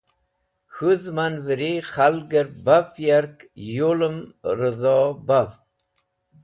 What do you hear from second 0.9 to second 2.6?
zẽmanvẽri khalgẽr